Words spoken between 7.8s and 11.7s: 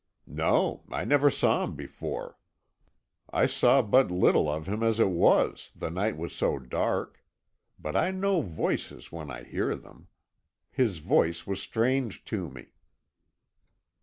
I know voices when I hear them. His voice was